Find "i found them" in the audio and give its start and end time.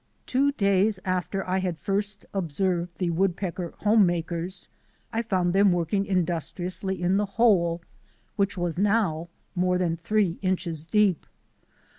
5.13-5.71